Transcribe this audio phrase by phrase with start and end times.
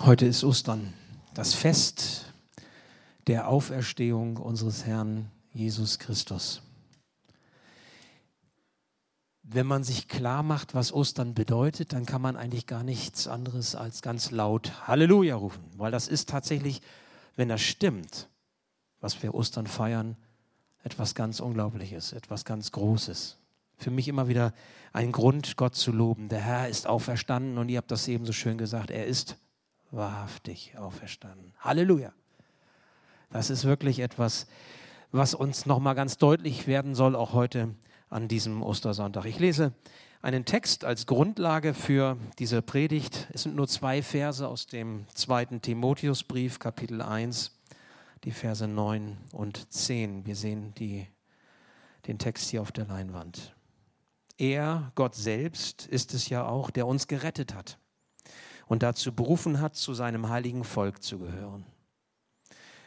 [0.00, 0.92] Heute ist Ostern,
[1.32, 2.26] das Fest
[3.26, 6.60] der Auferstehung unseres Herrn Jesus Christus.
[9.42, 13.74] Wenn man sich klar macht, was Ostern bedeutet, dann kann man eigentlich gar nichts anderes
[13.74, 16.82] als ganz laut Halleluja rufen, weil das ist tatsächlich,
[17.34, 18.28] wenn das stimmt,
[19.00, 20.16] was wir Ostern feiern,
[20.84, 23.38] etwas ganz Unglaubliches, etwas ganz Großes.
[23.78, 24.52] Für mich immer wieder
[24.92, 26.28] ein Grund, Gott zu loben.
[26.28, 29.38] Der Herr ist auferstanden und ihr habt das eben so schön gesagt, er ist
[29.90, 31.54] wahrhaftig auferstanden.
[31.60, 32.12] Halleluja.
[33.30, 34.46] Das ist wirklich etwas,
[35.12, 37.74] was uns nochmal ganz deutlich werden soll, auch heute
[38.08, 39.24] an diesem Ostersonntag.
[39.24, 39.72] Ich lese
[40.22, 43.28] einen Text als Grundlage für diese Predigt.
[43.32, 47.52] Es sind nur zwei Verse aus dem zweiten Timotheusbrief, Kapitel 1,
[48.24, 50.26] die Verse 9 und 10.
[50.26, 51.06] Wir sehen die,
[52.06, 53.54] den Text hier auf der Leinwand.
[54.38, 57.78] Er, Gott selbst, ist es ja auch, der uns gerettet hat
[58.66, 61.64] und dazu berufen hat, zu seinem heiligen Volk zu gehören.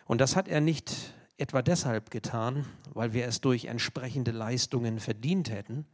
[0.05, 5.49] Und das hat er nicht etwa deshalb getan, weil wir es durch entsprechende Leistungen verdient
[5.49, 5.85] hätten,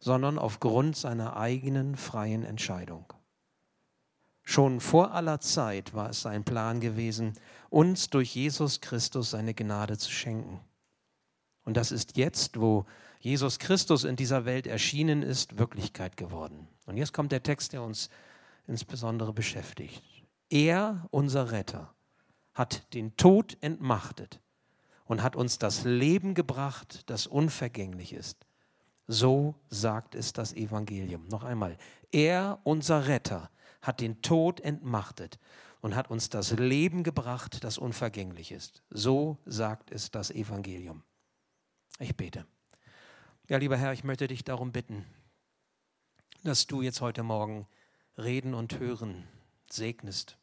[0.00, 3.12] sondern aufgrund seiner eigenen freien Entscheidung.
[4.42, 7.32] Schon vor aller Zeit war es sein Plan gewesen,
[7.70, 10.60] uns durch Jesus Christus seine Gnade zu schenken.
[11.64, 12.84] Und das ist jetzt, wo
[13.20, 16.68] Jesus Christus in dieser Welt erschienen ist, Wirklichkeit geworden.
[16.84, 18.10] Und jetzt kommt der Text, der uns
[18.66, 20.02] insbesondere beschäftigt.
[20.50, 21.94] Er, unser Retter,
[22.54, 24.40] hat den Tod entmachtet
[25.04, 28.46] und hat uns das Leben gebracht, das unvergänglich ist.
[29.06, 31.26] So sagt es das Evangelium.
[31.28, 31.76] Noch einmal.
[32.10, 33.50] Er, unser Retter,
[33.82, 35.38] hat den Tod entmachtet
[35.82, 38.82] und hat uns das Leben gebracht, das unvergänglich ist.
[38.88, 41.02] So sagt es das Evangelium.
[41.98, 42.46] Ich bete.
[43.48, 45.04] Ja, lieber Herr, ich möchte dich darum bitten,
[46.42, 47.66] dass du jetzt heute Morgen
[48.16, 49.26] Reden und Hören
[49.68, 50.38] segnest.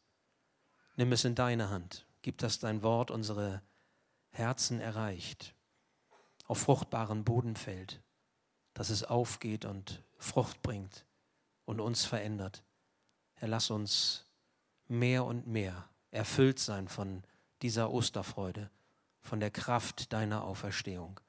[0.96, 2.06] Nimm es in deine Hand.
[2.20, 3.62] Gib, dass dein Wort unsere
[4.30, 5.54] Herzen erreicht,
[6.46, 8.00] auf fruchtbaren Boden fällt,
[8.74, 11.06] dass es aufgeht und Frucht bringt
[11.64, 12.62] und uns verändert.
[13.34, 14.26] Herr, lass uns
[14.86, 17.24] mehr und mehr erfüllt sein von
[17.62, 18.70] dieser Osterfreude,
[19.20, 21.20] von der Kraft deiner Auferstehung,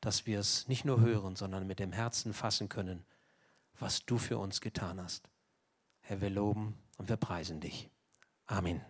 [0.00, 3.04] dass wir es nicht nur hören, sondern mit dem Herzen fassen können,
[3.78, 5.30] was du für uns getan hast.
[6.10, 7.88] Herr, wir loben und wir preisen dich.
[8.48, 8.80] Amen.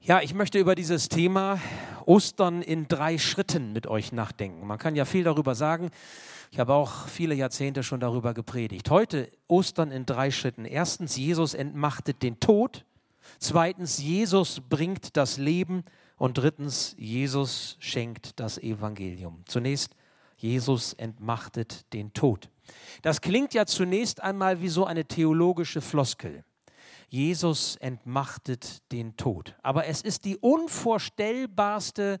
[0.00, 1.58] Ja, ich möchte über dieses Thema
[2.04, 4.66] Ostern in drei Schritten mit euch nachdenken.
[4.66, 5.88] Man kann ja viel darüber sagen.
[6.50, 8.90] Ich habe auch viele Jahrzehnte schon darüber gepredigt.
[8.90, 10.66] Heute Ostern in drei Schritten.
[10.66, 12.84] Erstens, Jesus entmachtet den Tod.
[13.38, 15.84] Zweitens, Jesus bringt das Leben.
[16.18, 19.42] Und drittens, Jesus schenkt das Evangelium.
[19.46, 19.96] Zunächst,
[20.36, 22.50] Jesus entmachtet den Tod.
[23.02, 26.44] Das klingt ja zunächst einmal wie so eine theologische Floskel.
[27.08, 29.54] Jesus entmachtet den Tod.
[29.62, 32.20] Aber es ist die unvorstellbarste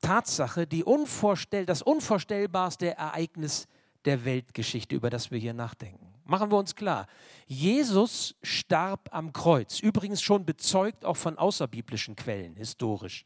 [0.00, 3.68] Tatsache, die unvorstell das unvorstellbarste Ereignis
[4.04, 6.12] der Weltgeschichte, über das wir hier nachdenken.
[6.24, 7.06] Machen wir uns klar,
[7.46, 13.24] Jesus starb am Kreuz, übrigens schon bezeugt auch von außerbiblischen Quellen, historisch.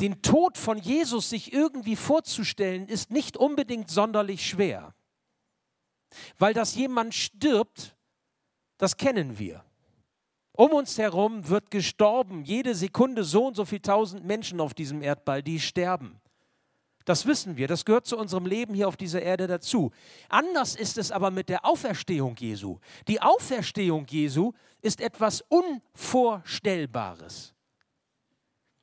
[0.00, 4.94] Den Tod von Jesus sich irgendwie vorzustellen, ist nicht unbedingt sonderlich schwer.
[6.38, 7.96] Weil dass jemand stirbt,
[8.78, 9.64] das kennen wir.
[10.52, 15.02] Um uns herum wird gestorben, jede Sekunde so und so viel tausend Menschen auf diesem
[15.02, 16.20] Erdball, die sterben.
[17.04, 19.90] Das wissen wir, das gehört zu unserem Leben hier auf dieser Erde dazu.
[20.28, 22.78] Anders ist es aber mit der Auferstehung Jesu.
[23.08, 24.52] Die Auferstehung Jesu
[24.82, 27.54] ist etwas Unvorstellbares.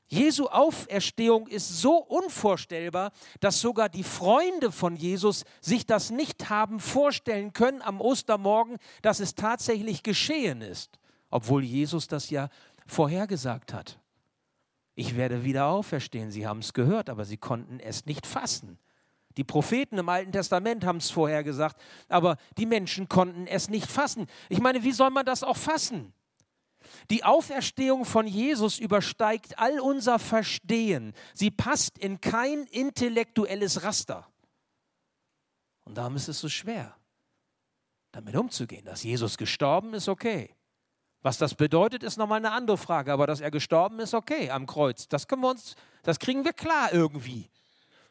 [0.10, 6.80] Jesu Auferstehung ist so unvorstellbar, dass sogar die Freunde von Jesus sich das nicht haben
[6.80, 10.98] vorstellen können am Ostermorgen, dass es tatsächlich geschehen ist,
[11.30, 12.50] obwohl Jesus das ja
[12.88, 14.00] vorhergesagt hat.
[14.96, 16.32] Ich werde wieder auferstehen.
[16.32, 18.80] Sie haben es gehört, aber sie konnten es nicht fassen.
[19.38, 24.26] Die Propheten im Alten Testament haben es vorhergesagt, aber die Menschen konnten es nicht fassen.
[24.50, 26.14] Ich meine, wie soll man das auch fassen?
[27.10, 31.14] Die Auferstehung von Jesus übersteigt all unser Verstehen.
[31.34, 34.28] Sie passt in kein intellektuelles Raster.
[35.86, 36.96] Und darum ist es so schwer,
[38.12, 38.86] damit umzugehen.
[38.86, 40.54] Dass Jesus gestorben ist, okay.
[41.22, 43.12] Was das bedeutet, ist nochmal eine andere Frage.
[43.12, 45.08] Aber dass er gestorben ist, okay, am Kreuz.
[45.08, 47.50] Das können wir uns, das kriegen wir klar irgendwie.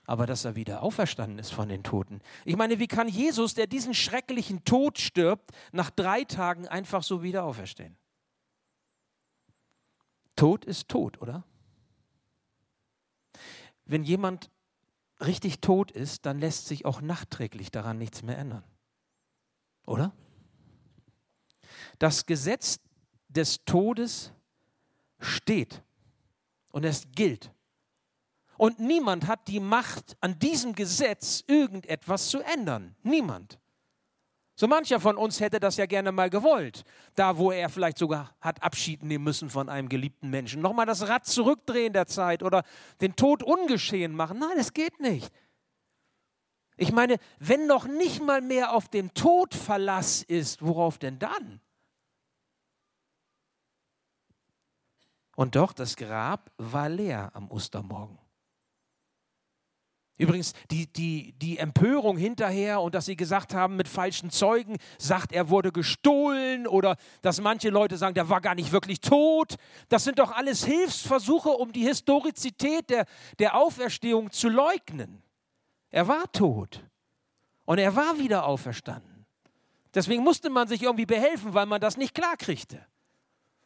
[0.07, 2.21] Aber dass er wieder auferstanden ist von den Toten.
[2.45, 7.23] Ich meine, wie kann Jesus, der diesen schrecklichen Tod stirbt, nach drei Tagen einfach so
[7.23, 7.97] wieder auferstehen?
[10.39, 11.43] Tod ist tot, oder?
[13.85, 14.51] Wenn jemand
[15.21, 18.63] richtig tot ist, dann lässt sich auch nachträglich daran nichts mehr ändern.
[19.85, 20.13] Oder?
[21.99, 22.79] Das Gesetz
[23.29, 24.33] des Todes
[25.19, 25.83] steht
[26.71, 27.51] und es gilt.
[28.59, 32.95] Und niemand hat die Macht, an diesem Gesetz irgendetwas zu ändern.
[33.03, 33.59] Niemand.
[34.59, 36.83] So mancher von uns hätte das ja gerne mal gewollt,
[37.15, 40.61] da wo er vielleicht sogar hat Abschied nehmen müssen von einem geliebten Menschen.
[40.61, 42.65] Nochmal das Rad zurückdrehen der Zeit oder
[43.01, 44.41] den Tod ungeschehen machen.
[44.41, 45.33] Nein, es geht nicht.
[46.77, 51.61] Ich meine, wenn noch nicht mal mehr auf dem Tod Verlass ist, worauf denn dann?
[55.37, 58.19] Und doch, das Grab war leer am Ostermorgen.
[60.19, 65.33] Übrigens, die, die, die Empörung hinterher und dass sie gesagt haben mit falschen Zeugen, sagt,
[65.33, 69.55] er wurde gestohlen oder dass manche Leute sagen, der war gar nicht wirklich tot.
[69.89, 73.07] Das sind doch alles Hilfsversuche, um die Historizität der,
[73.39, 75.23] der Auferstehung zu leugnen.
[75.91, 76.85] Er war tot
[77.65, 79.25] und er war wieder auferstanden.
[79.95, 82.85] Deswegen musste man sich irgendwie behelfen, weil man das nicht klarkriegte.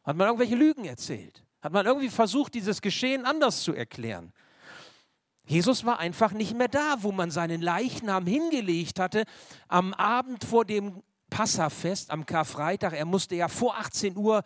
[0.05, 1.43] Hat man irgendwelche Lügen erzählt?
[1.62, 4.34] Hat man irgendwie versucht, dieses Geschehen anders zu erklären?
[5.47, 9.25] Jesus war einfach nicht mehr da, wo man seinen Leichnam hingelegt hatte
[9.69, 12.93] am Abend vor dem Passafest, am Karfreitag.
[12.93, 14.44] Er musste ja vor 18 Uhr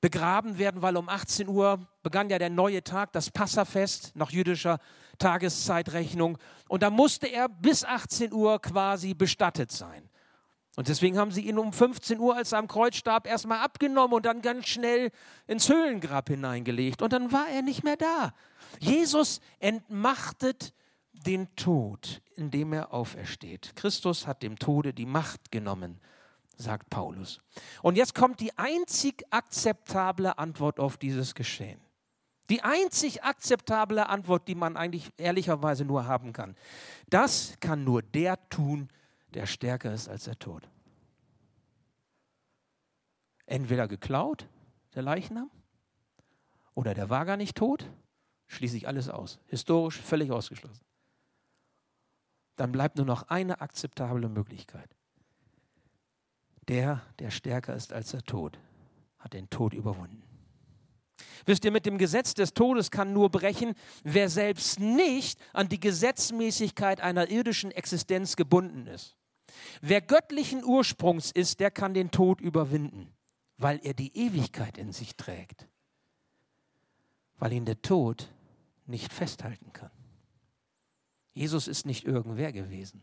[0.00, 4.78] begraben werden, weil um 18 Uhr begann ja der neue Tag, das Passafest nach jüdischer
[5.18, 6.36] Tageszeitrechnung.
[6.68, 10.10] Und da musste er bis 18 Uhr quasi bestattet sein.
[10.76, 14.14] Und deswegen haben sie ihn um 15 Uhr, als er am Kreuz starb, erstmal abgenommen
[14.14, 15.10] und dann ganz schnell
[15.46, 17.00] ins Höhlengrab hineingelegt.
[17.00, 18.34] Und dann war er nicht mehr da.
[18.80, 20.74] Jesus entmachtet
[21.12, 23.74] den Tod, indem er aufersteht.
[23.76, 26.00] Christus hat dem Tode die Macht genommen,
[26.56, 27.40] sagt Paulus.
[27.82, 31.80] Und jetzt kommt die einzig akzeptable Antwort auf dieses Geschehen.
[32.50, 36.56] Die einzig akzeptable Antwort, die man eigentlich ehrlicherweise nur haben kann.
[37.08, 38.90] Das kann nur der tun,
[39.32, 40.68] der stärker ist als der Tod.
[43.46, 44.46] Entweder geklaut,
[44.94, 45.50] der Leichnam,
[46.74, 47.88] oder der war gar nicht tot,
[48.46, 49.38] schließe ich alles aus.
[49.46, 50.84] Historisch völlig ausgeschlossen.
[52.56, 54.94] Dann bleibt nur noch eine akzeptable Möglichkeit.
[56.68, 58.58] Der, der stärker ist als der Tod,
[59.18, 60.22] hat den Tod überwunden.
[61.46, 65.80] Wisst ihr, mit dem Gesetz des Todes kann nur brechen, wer selbst nicht an die
[65.80, 69.16] Gesetzmäßigkeit einer irdischen Existenz gebunden ist.
[69.80, 73.14] Wer göttlichen Ursprungs ist, der kann den Tod überwinden,
[73.58, 75.68] weil er die Ewigkeit in sich trägt,
[77.38, 78.32] weil ihn der Tod
[78.86, 79.90] nicht festhalten kann.
[81.32, 83.02] Jesus ist nicht irgendwer gewesen.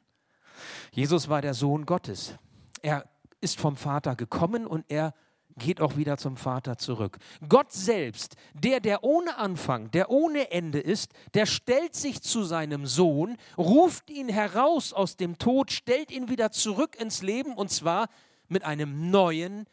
[0.92, 2.36] Jesus war der Sohn Gottes.
[2.82, 3.10] Er
[3.42, 5.14] ist vom Vater gekommen und er
[5.58, 7.18] geht auch wieder zum Vater zurück.
[7.48, 12.86] Gott selbst, der, der ohne Anfang, der ohne Ende ist, der stellt sich zu seinem
[12.86, 18.08] Sohn, ruft ihn heraus aus dem Tod, stellt ihn wieder zurück ins Leben und zwar
[18.48, 19.66] mit einem neuen,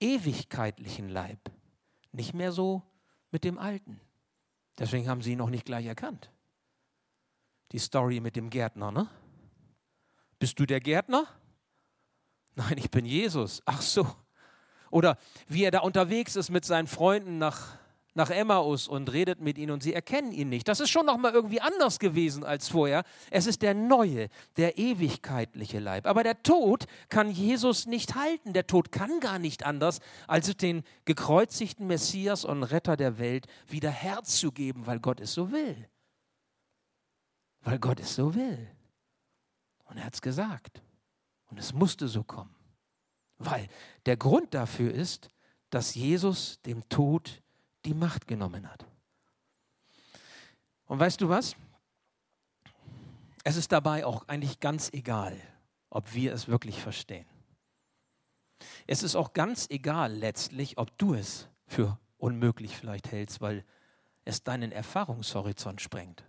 [0.00, 1.38] ewigkeitlichen Leib.
[2.12, 2.82] Nicht mehr so
[3.30, 4.00] mit dem alten.
[4.78, 6.30] Deswegen haben sie ihn noch nicht gleich erkannt.
[7.72, 9.08] Die Story mit dem Gärtner, ne?
[10.38, 11.26] Bist du der Gärtner?
[12.54, 13.62] Nein, ich bin Jesus.
[13.64, 14.06] Ach so.
[14.90, 15.18] Oder
[15.48, 17.78] wie er da unterwegs ist mit seinen Freunden nach,
[18.16, 20.66] nach Emmaus und redet mit ihnen und sie erkennen ihn nicht.
[20.68, 23.04] Das ist schon nochmal irgendwie anders gewesen als vorher.
[23.30, 26.06] Es ist der neue, der ewigkeitliche Leib.
[26.06, 28.54] Aber der Tod kann Jesus nicht halten.
[28.54, 33.90] Der Tod kann gar nicht anders, als den gekreuzigten Messias und Retter der Welt wieder
[33.90, 35.88] herzugeben, weil Gott es so will.
[37.60, 38.66] Weil Gott es so will.
[39.84, 40.82] Und er hat es gesagt.
[41.50, 42.54] Und es musste so kommen.
[43.38, 43.68] Weil
[44.06, 45.28] der Grund dafür ist,
[45.68, 47.42] dass Jesus dem Tod
[47.86, 48.84] die Macht genommen hat.
[50.86, 51.56] Und weißt du was?
[53.44, 55.40] Es ist dabei auch eigentlich ganz egal,
[55.88, 57.26] ob wir es wirklich verstehen.
[58.86, 63.64] Es ist auch ganz egal letztlich, ob du es für unmöglich vielleicht hältst, weil
[64.24, 66.24] es deinen Erfahrungshorizont sprengt.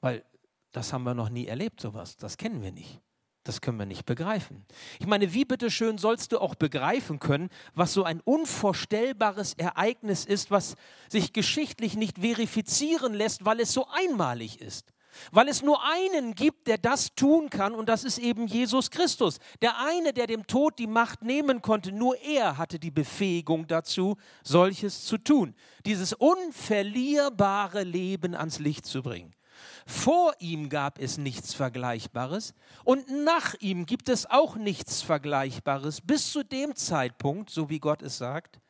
[0.00, 0.24] Weil
[0.72, 2.16] das haben wir noch nie erlebt, sowas.
[2.16, 3.00] Das kennen wir nicht.
[3.48, 4.66] Das können wir nicht begreifen.
[5.00, 10.50] Ich meine, wie bitteschön sollst du auch begreifen können, was so ein unvorstellbares Ereignis ist,
[10.50, 10.74] was
[11.08, 14.92] sich geschichtlich nicht verifizieren lässt, weil es so einmalig ist.
[15.32, 19.38] Weil es nur einen gibt, der das tun kann, und das ist eben Jesus Christus.
[19.62, 24.18] Der eine, der dem Tod die Macht nehmen konnte, nur er hatte die Befähigung dazu,
[24.44, 25.54] solches zu tun.
[25.86, 29.32] Dieses unverlierbare Leben ans Licht zu bringen.
[29.86, 36.32] Vor ihm gab es nichts Vergleichbares und nach ihm gibt es auch nichts Vergleichbares bis
[36.32, 38.60] zu dem Zeitpunkt, so wie Gott es sagt,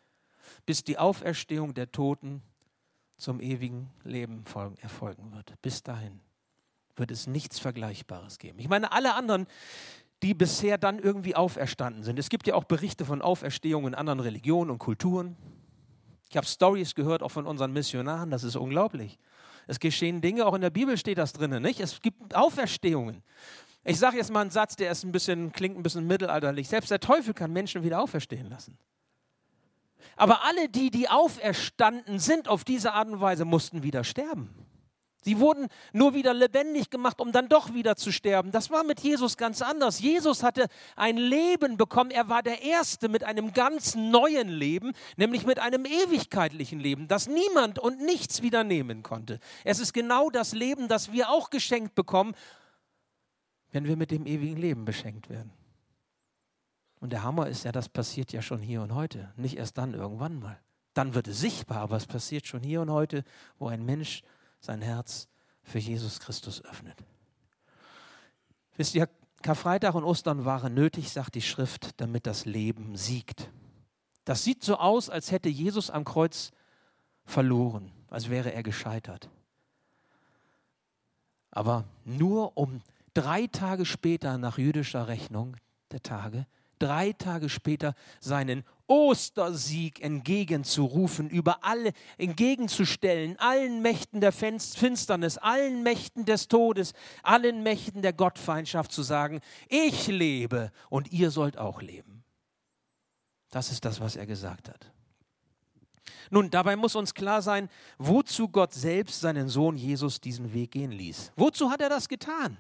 [0.67, 2.43] bis die Auferstehung der Toten
[3.17, 4.45] zum ewigen Leben
[4.81, 5.55] erfolgen wird.
[5.61, 6.21] Bis dahin
[6.97, 8.59] wird es nichts Vergleichbares geben.
[8.59, 9.47] Ich meine, alle anderen,
[10.23, 12.19] die bisher dann irgendwie auferstanden sind.
[12.19, 15.37] Es gibt ja auch Berichte von Auferstehungen in anderen Religionen und Kulturen.
[16.29, 19.19] Ich habe Stories gehört, auch von unseren Missionaren, das ist unglaublich.
[19.69, 21.79] Es geschehen Dinge, auch in der Bibel steht das drin, nicht?
[21.79, 23.23] Es gibt Auferstehungen.
[23.85, 26.69] Ich sage jetzt mal einen Satz, der ist ein bisschen, klingt ein bisschen mittelalterlich.
[26.69, 28.77] Selbst der Teufel kann Menschen wieder auferstehen lassen.
[30.17, 34.49] Aber alle die, die auferstanden sind auf diese Art und Weise, mussten wieder sterben.
[35.23, 38.53] Sie wurden nur wieder lebendig gemacht, um dann doch wieder zu sterben.
[38.53, 40.01] Das war mit Jesus ganz anders.
[40.01, 42.11] Jesus hatte ein Leben bekommen.
[42.11, 47.27] Er war der Erste mit einem ganz neuen Leben, nämlich mit einem ewigkeitlichen Leben, das
[47.27, 49.41] niemand und nichts wieder nehmen konnte.
[49.65, 52.35] Es ist genau das Leben, das wir auch geschenkt bekommen,
[53.73, 55.53] wenn wir mit dem ewigen Leben beschenkt werden.
[57.01, 59.95] Und der Hammer ist ja, das passiert ja schon hier und heute, nicht erst dann
[59.95, 60.59] irgendwann mal.
[60.95, 63.25] Dann wird es sichtbar, aber es passiert schon hier und heute,
[63.59, 64.23] wo ein Mensch
[64.61, 65.29] sein Herz
[65.63, 66.99] für Jesus Christus öffnet.
[68.77, 69.09] Wisst ihr,
[69.43, 73.51] Karfreitag und Ostern waren nötig, sagt die Schrift, damit das Leben siegt.
[74.25, 76.51] Das sieht so aus, als hätte Jesus am Kreuz
[77.25, 79.31] verloren, als wäre er gescheitert.
[81.51, 82.83] Aber nur um
[83.15, 85.57] drei Tage später nach jüdischer Rechnung
[85.93, 86.47] der Tage
[86.79, 96.25] drei Tage später seinen Ostersieg entgegenzurufen, über alle entgegenzustellen, allen Mächten der Finsternis, allen Mächten
[96.25, 102.25] des Todes, allen Mächten der Gottfeindschaft zu sagen, ich lebe und ihr sollt auch leben.
[103.51, 104.93] Das ist das, was er gesagt hat.
[106.31, 107.69] Nun, dabei muss uns klar sein,
[107.99, 111.33] wozu Gott selbst seinen Sohn Jesus diesen Weg gehen ließ.
[111.37, 112.59] Wozu hat er das getan?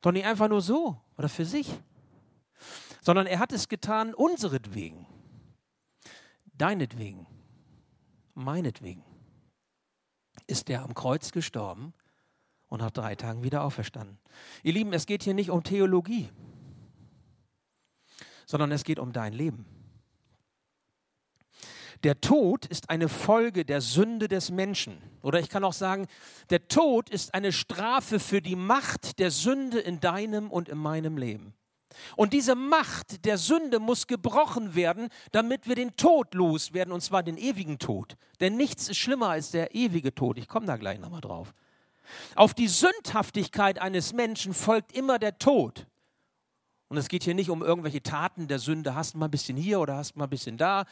[0.00, 1.68] Doch nicht einfach nur so oder für sich
[3.00, 5.06] sondern er hat es getan unseretwegen,
[6.54, 7.26] deinetwegen,
[8.34, 9.04] meinetwegen.
[10.46, 11.92] Ist er am Kreuz gestorben
[12.68, 14.18] und nach drei Tagen wieder auferstanden.
[14.62, 16.28] Ihr Lieben, es geht hier nicht um Theologie,
[18.46, 19.66] sondern es geht um dein Leben.
[22.02, 25.02] Der Tod ist eine Folge der Sünde des Menschen.
[25.22, 26.06] Oder ich kann auch sagen,
[26.48, 31.18] der Tod ist eine Strafe für die Macht der Sünde in deinem und in meinem
[31.18, 31.52] Leben.
[32.16, 37.22] Und diese Macht der Sünde muss gebrochen werden, damit wir den Tod loswerden, und zwar
[37.22, 38.16] den ewigen Tod.
[38.40, 40.38] Denn nichts ist schlimmer als der ewige Tod.
[40.38, 41.52] Ich komme da gleich nochmal drauf.
[42.34, 45.86] Auf die Sündhaftigkeit eines Menschen folgt immer der Tod.
[46.90, 49.78] Und es geht hier nicht um irgendwelche Taten der Sünde, hast mal ein bisschen hier
[49.78, 50.86] oder hast mal ein bisschen da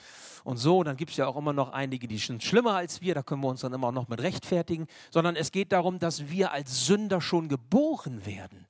[0.45, 0.85] und so.
[0.85, 3.43] Dann gibt es ja auch immer noch einige, die sind schlimmer als wir, da können
[3.43, 4.87] wir uns dann immer noch mit rechtfertigen.
[5.11, 8.69] Sondern es geht darum, dass wir als Sünder schon geboren werden.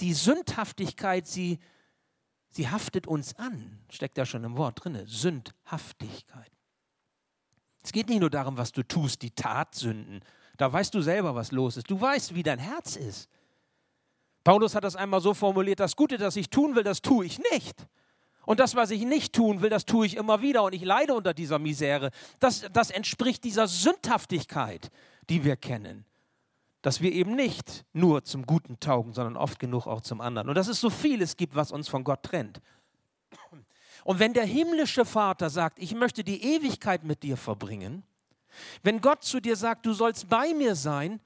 [0.00, 1.60] Die Sündhaftigkeit, sie,
[2.50, 3.78] sie haftet uns an.
[3.90, 6.52] Steckt ja schon im Wort drin, Sündhaftigkeit.
[7.82, 10.20] Es geht nicht nur darum, was du tust, die Tatsünden.
[10.58, 11.90] Da weißt du selber, was los ist.
[11.90, 13.30] Du weißt, wie dein Herz ist.
[14.48, 17.38] Paulus hat das einmal so formuliert, das Gute, das ich tun will, das tue ich
[17.52, 17.86] nicht.
[18.46, 21.12] Und das, was ich nicht tun will, das tue ich immer wieder und ich leide
[21.12, 22.12] unter dieser Misere.
[22.38, 24.90] Das, das entspricht dieser Sündhaftigkeit,
[25.28, 26.06] die wir kennen.
[26.80, 30.48] Dass wir eben nicht nur zum Guten taugen, sondern oft genug auch zum anderen.
[30.48, 32.62] Und dass es so vieles gibt, was uns von Gott trennt.
[34.02, 38.02] Und wenn der himmlische Vater sagt, ich möchte die Ewigkeit mit dir verbringen,
[38.82, 41.20] wenn Gott zu dir sagt, du sollst bei mir sein,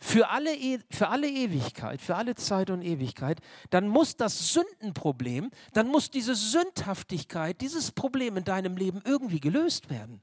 [0.00, 5.50] für alle, e, für alle Ewigkeit, für alle Zeit und Ewigkeit, dann muss das Sündenproblem,
[5.74, 10.22] dann muss diese Sündhaftigkeit, dieses Problem in deinem Leben irgendwie gelöst werden.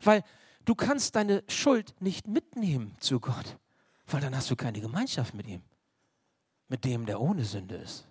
[0.00, 0.24] Weil
[0.64, 3.58] du kannst deine Schuld nicht mitnehmen zu Gott,
[4.06, 5.62] weil dann hast du keine Gemeinschaft mit ihm,
[6.68, 8.06] mit dem, der ohne Sünde ist.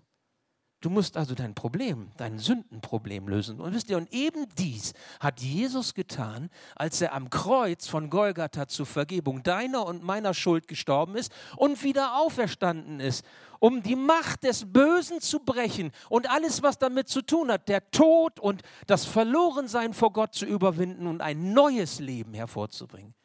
[0.86, 3.60] Du musst also dein Problem, dein Sündenproblem lösen.
[3.60, 8.68] Und wisst ihr, und eben dies hat Jesus getan, als er am Kreuz von Golgatha
[8.68, 13.26] zur Vergebung deiner und meiner Schuld gestorben ist und wieder auferstanden ist,
[13.58, 17.90] um die Macht des Bösen zu brechen und alles, was damit zu tun hat, der
[17.90, 23.16] Tod und das Verlorensein vor Gott zu überwinden und ein neues Leben hervorzubringen.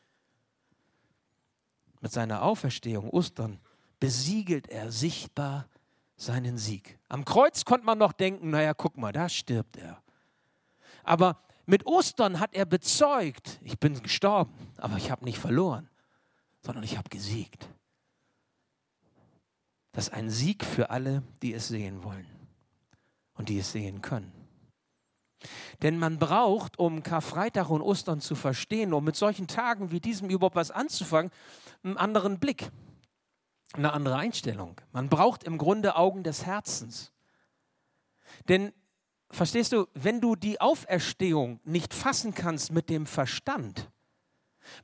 [2.01, 3.61] Mit seiner Auferstehung, Ostern,
[3.99, 5.69] besiegelt er sichtbar
[6.21, 6.99] seinen Sieg.
[7.09, 10.03] Am Kreuz konnte man noch denken, naja, guck mal, da stirbt er.
[11.03, 15.89] Aber mit Ostern hat er bezeugt, ich bin gestorben, aber ich habe nicht verloren,
[16.63, 17.69] sondern ich habe gesiegt.
[19.93, 22.27] Das ist ein Sieg für alle, die es sehen wollen
[23.35, 24.33] und die es sehen können.
[25.81, 30.29] Denn man braucht, um Karfreitag und Ostern zu verstehen, um mit solchen Tagen wie diesem
[30.29, 31.31] überhaupt was anzufangen,
[31.83, 32.71] einen anderen Blick
[33.73, 34.81] eine andere Einstellung.
[34.93, 37.13] Man braucht im Grunde Augen des Herzens.
[38.49, 38.73] Denn,
[39.31, 43.91] verstehst du, wenn du die Auferstehung nicht fassen kannst mit dem Verstand,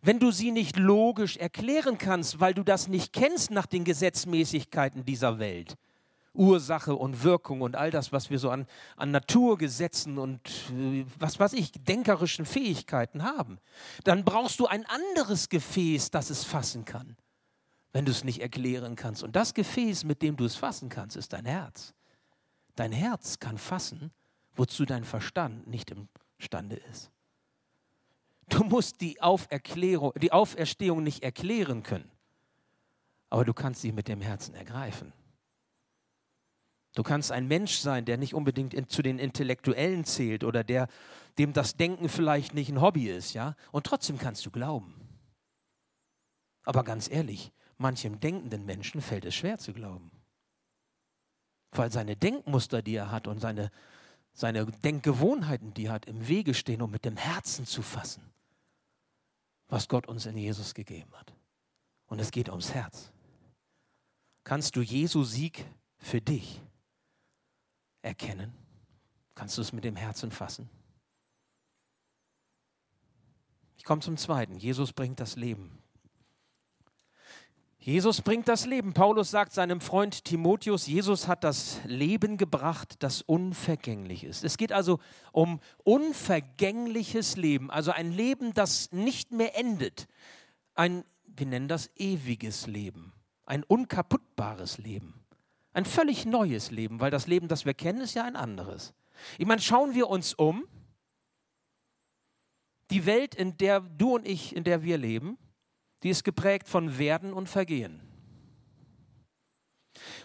[0.00, 5.04] wenn du sie nicht logisch erklären kannst, weil du das nicht kennst nach den Gesetzmäßigkeiten
[5.04, 5.76] dieser Welt,
[6.32, 8.66] Ursache und Wirkung und all das, was wir so an,
[8.96, 10.40] an Naturgesetzen und
[10.72, 13.58] äh, was weiß ich, denkerischen Fähigkeiten haben,
[14.04, 17.16] dann brauchst du ein anderes Gefäß, das es fassen kann,
[17.96, 19.22] wenn du es nicht erklären kannst.
[19.22, 21.94] Und das Gefäß, mit dem du es fassen kannst, ist dein Herz.
[22.74, 24.12] Dein Herz kann fassen,
[24.54, 25.94] wozu dein Verstand nicht
[26.38, 27.10] imstande ist.
[28.50, 32.10] Du musst die, Auferklärung, die Auferstehung nicht erklären können,
[33.30, 35.14] aber du kannst sie mit dem Herzen ergreifen.
[36.96, 40.88] Du kannst ein Mensch sein, der nicht unbedingt in, zu den Intellektuellen zählt oder der,
[41.38, 44.94] dem das Denken vielleicht nicht ein Hobby ist, ja, und trotzdem kannst du glauben.
[46.62, 50.10] Aber ganz ehrlich, manchem denkenden Menschen fällt es schwer zu glauben.
[51.72, 53.70] Weil seine Denkmuster, die er hat und seine,
[54.32, 58.22] seine Denkgewohnheiten, die er hat, im Wege stehen, um mit dem Herzen zu fassen
[59.68, 61.32] was Gott uns in Jesus gegeben hat.
[62.06, 63.10] Und es geht ums Herz.
[64.44, 65.66] Kannst du Jesu Sieg
[65.98, 66.62] für dich
[68.02, 68.52] erkennen?
[69.34, 70.70] Kannst du es mit dem Herzen fassen?
[73.76, 74.56] Ich komme zum Zweiten.
[74.56, 75.78] Jesus bringt das Leben.
[77.86, 78.94] Jesus bringt das Leben.
[78.94, 84.42] Paulus sagt seinem Freund Timotheus, Jesus hat das Leben gebracht, das unvergänglich ist.
[84.42, 84.98] Es geht also
[85.30, 90.08] um unvergängliches Leben, also ein Leben, das nicht mehr endet.
[90.74, 93.12] Ein, wir nennen das ewiges Leben,
[93.44, 95.24] ein unkaputtbares Leben.
[95.72, 98.94] Ein völlig neues Leben, weil das Leben, das wir kennen, ist ja ein anderes.
[99.38, 100.66] Ich meine, schauen wir uns um.
[102.90, 105.38] Die Welt, in der du und ich, in der wir leben,
[106.02, 108.00] die ist geprägt von Werden und Vergehen.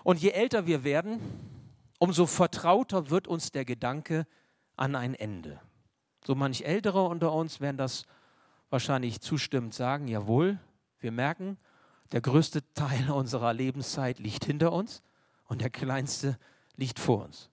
[0.03, 1.19] Und je älter wir werden,
[1.99, 4.25] umso vertrauter wird uns der Gedanke
[4.75, 5.59] an ein Ende.
[6.25, 8.05] So manch Ältere unter uns werden das
[8.69, 10.59] wahrscheinlich zustimmend sagen, jawohl,
[10.99, 11.57] wir merken,
[12.11, 15.01] der größte Teil unserer Lebenszeit liegt hinter uns
[15.45, 16.37] und der kleinste
[16.75, 17.49] liegt vor uns.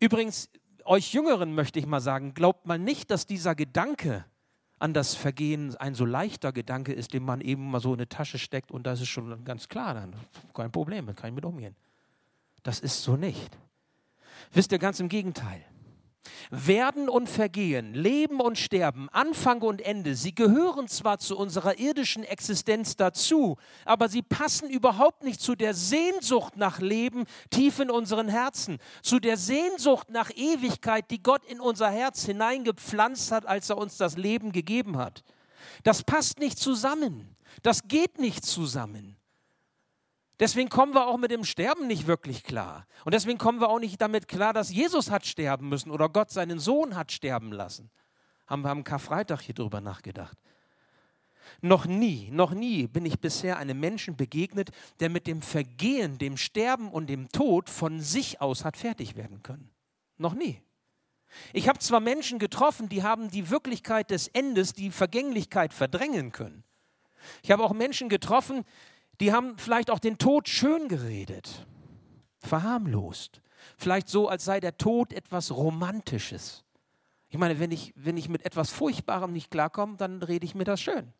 [0.00, 0.50] Übrigens,
[0.84, 4.24] euch Jüngeren möchte ich mal sagen, glaubt mal nicht, dass dieser Gedanke
[4.82, 8.08] an das Vergehen ein so leichter Gedanke ist, den man eben mal so in eine
[8.08, 10.12] Tasche steckt und das ist schon ganz klar, dann
[10.52, 11.76] kein Problem, dann kann ich mit umgehen.
[12.64, 13.56] Das ist so nicht.
[14.52, 15.64] Wisst ihr, ganz im Gegenteil.
[16.50, 22.24] Werden und Vergehen, Leben und Sterben, Anfang und Ende, sie gehören zwar zu unserer irdischen
[22.24, 28.28] Existenz dazu, aber sie passen überhaupt nicht zu der Sehnsucht nach Leben tief in unseren
[28.28, 33.78] Herzen, zu der Sehnsucht nach Ewigkeit, die Gott in unser Herz hineingepflanzt hat, als er
[33.78, 35.24] uns das Leben gegeben hat.
[35.82, 37.36] Das passt nicht zusammen.
[37.62, 39.16] Das geht nicht zusammen.
[40.40, 42.86] Deswegen kommen wir auch mit dem Sterben nicht wirklich klar.
[43.04, 46.30] Und deswegen kommen wir auch nicht damit klar, dass Jesus hat sterben müssen oder Gott
[46.30, 47.90] seinen Sohn hat sterben lassen.
[48.46, 50.36] Haben wir am Karfreitag hier drüber nachgedacht.
[51.60, 56.36] Noch nie, noch nie bin ich bisher einem Menschen begegnet, der mit dem Vergehen, dem
[56.36, 59.70] Sterben und dem Tod von sich aus hat fertig werden können.
[60.18, 60.60] Noch nie.
[61.52, 66.64] Ich habe zwar Menschen getroffen, die haben die Wirklichkeit des Endes, die Vergänglichkeit verdrängen können.
[67.42, 68.64] Ich habe auch Menschen getroffen,
[69.20, 71.66] die haben vielleicht auch den Tod schön geredet,
[72.38, 73.40] verharmlost.
[73.76, 76.64] Vielleicht so, als sei der Tod etwas Romantisches.
[77.28, 80.64] Ich meine, wenn ich, wenn ich mit etwas Furchtbarem nicht klarkomme, dann rede ich mir
[80.64, 81.12] das schön.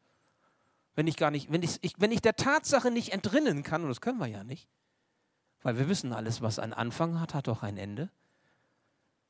[0.94, 3.88] Wenn ich gar nicht, wenn ich, ich, wenn ich der Tatsache nicht entrinnen kann, und
[3.88, 4.68] das können wir ja nicht,
[5.62, 8.10] weil wir wissen, alles, was einen Anfang hat, hat auch ein Ende.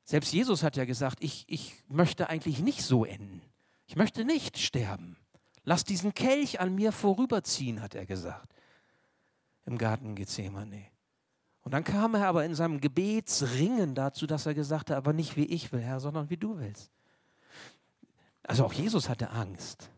[0.05, 3.42] Selbst Jesus hat ja gesagt, ich, ich möchte eigentlich nicht so enden.
[3.87, 5.16] Ich möchte nicht sterben.
[5.64, 8.53] Lass diesen Kelch an mir vorüberziehen, hat er gesagt.
[9.64, 10.87] Im Garten Gethsemane.
[11.62, 15.37] Und dann kam er aber in seinem Gebetsringen dazu, dass er gesagt hat, aber nicht
[15.37, 16.90] wie ich will, Herr, sondern wie du willst.
[18.42, 19.88] Also auch Jesus hatte Angst.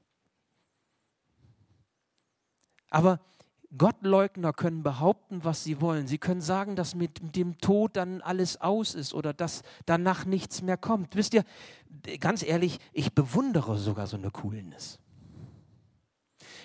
[2.90, 3.20] Aber
[3.77, 6.07] Gottleugner können behaupten, was sie wollen.
[6.07, 10.62] Sie können sagen, dass mit dem Tod dann alles aus ist oder dass danach nichts
[10.62, 11.16] mehr kommt.
[11.16, 11.44] Wisst ihr,
[12.20, 15.00] ganz ehrlich, ich bewundere sogar so eine Coolness.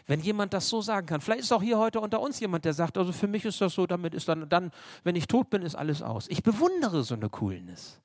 [0.10, 2.74] Wenn jemand das so sagen kann, vielleicht ist auch hier heute unter uns jemand, der
[2.74, 4.72] sagt, also für mich ist das so, damit ist dann, dann
[5.04, 6.28] wenn ich tot bin, ist alles aus.
[6.30, 8.02] Ich bewundere so eine Coolness.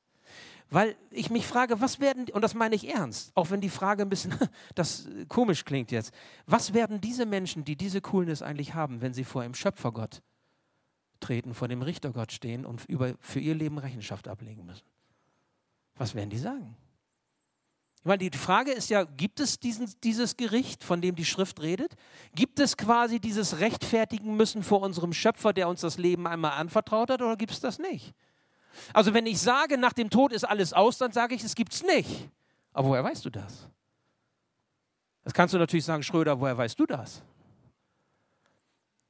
[0.68, 4.02] Weil ich mich frage, was werden, und das meine ich ernst, auch wenn die Frage
[4.02, 4.34] ein bisschen,
[4.74, 6.12] das komisch klingt jetzt,
[6.44, 10.20] was werden diese Menschen, die diese Coolness eigentlich haben, wenn sie vor dem Schöpfergott
[11.20, 14.84] treten, vor dem Richtergott stehen und über, für ihr Leben Rechenschaft ablegen müssen?
[15.96, 16.76] Was werden die sagen?
[18.04, 21.62] Ich meine, die Frage ist ja, gibt es diesen, dieses Gericht, von dem die Schrift
[21.62, 21.94] redet?
[22.34, 27.08] Gibt es quasi dieses Rechtfertigen müssen vor unserem Schöpfer, der uns das Leben einmal anvertraut
[27.08, 28.12] hat, oder gibt es das nicht?
[28.92, 31.72] Also wenn ich sage, nach dem Tod ist alles aus, dann sage ich, es gibt
[31.72, 32.28] es nicht.
[32.74, 33.70] Aber woher weißt du das?
[35.22, 37.22] Das kannst du natürlich sagen, Schröder, woher weißt du das?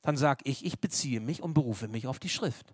[0.03, 2.73] Dann sage ich, ich beziehe mich und berufe mich auf die Schrift.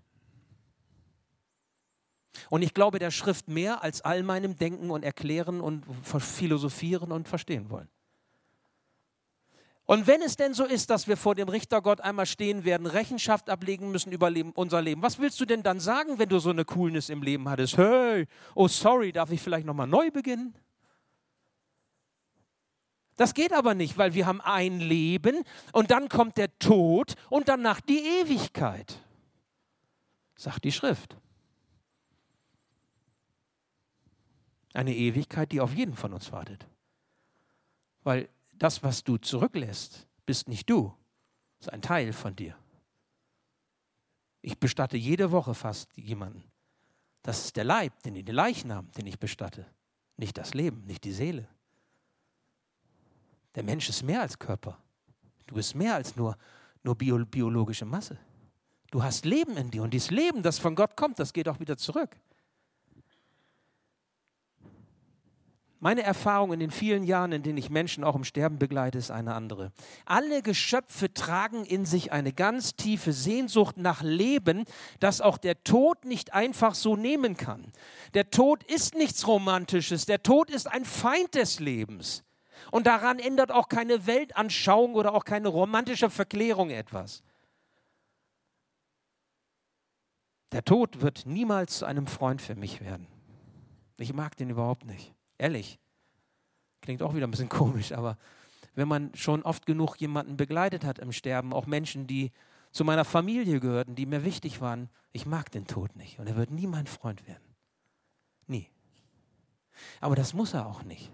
[2.48, 7.28] Und ich glaube der Schrift mehr als all meinem Denken und Erklären und Philosophieren und
[7.28, 7.88] Verstehen wollen.
[9.90, 12.86] Und wenn es denn so ist, dass wir vor dem Richter Gott einmal stehen werden,
[12.86, 16.50] Rechenschaft ablegen müssen über unser Leben, was willst du denn dann sagen, wenn du so
[16.50, 17.76] eine Coolness im Leben hattest?
[17.76, 20.54] Hey, oh sorry, darf ich vielleicht nochmal neu beginnen?
[23.16, 27.48] Das geht aber nicht, weil wir haben ein Leben und dann kommt der Tod und
[27.48, 28.96] danach die Ewigkeit,
[30.36, 31.16] sagt die Schrift.
[34.72, 36.66] Eine Ewigkeit, die auf jeden von uns wartet.
[38.02, 40.94] Weil das, was du zurücklässt, bist nicht du,
[41.58, 42.56] ist ein Teil von dir.
[44.42, 46.44] Ich bestatte jede Woche fast jemanden.
[47.22, 49.66] Das ist der Leib, den, den Leichnam, den ich bestatte.
[50.16, 51.48] Nicht das Leben, nicht die Seele.
[53.54, 54.78] Der Mensch ist mehr als Körper.
[55.46, 56.36] Du bist mehr als nur,
[56.82, 58.18] nur bio, biologische Masse.
[58.90, 61.60] Du hast Leben in dir und dieses Leben, das von Gott kommt, das geht auch
[61.60, 62.16] wieder zurück.
[65.82, 69.10] Meine Erfahrung in den vielen Jahren, in denen ich Menschen auch im Sterben begleite, ist
[69.10, 69.72] eine andere.
[70.04, 74.66] Alle Geschöpfe tragen in sich eine ganz tiefe Sehnsucht nach Leben,
[75.00, 77.72] das auch der Tod nicht einfach so nehmen kann.
[78.12, 82.24] Der Tod ist nichts Romantisches, der Tod ist ein Feind des Lebens.
[82.70, 87.22] Und daran ändert auch keine Weltanschauung oder auch keine romantische Verklärung etwas.
[90.52, 93.06] Der Tod wird niemals zu einem Freund für mich werden.
[93.96, 95.14] Ich mag den überhaupt nicht.
[95.40, 95.78] Ehrlich.
[96.82, 98.18] Klingt auch wieder ein bisschen komisch, aber
[98.74, 102.30] wenn man schon oft genug jemanden begleitet hat im Sterben, auch Menschen, die
[102.72, 106.36] zu meiner Familie gehörten, die mir wichtig waren, ich mag den Tod nicht und er
[106.36, 107.42] wird nie mein Freund werden.
[108.46, 108.68] Nie.
[110.00, 111.10] Aber das muss er auch nicht.